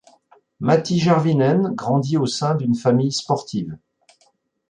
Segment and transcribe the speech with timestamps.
[0.59, 3.77] Matti Järvinen grandit au sein d'une famille sportive.